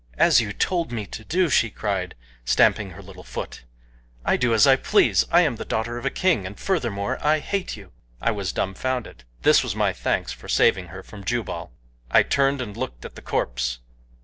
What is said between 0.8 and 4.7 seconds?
me to do!" she cried, stamping her little foot. "I do as